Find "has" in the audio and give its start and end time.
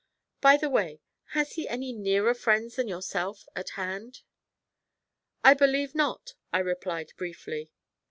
1.35-1.53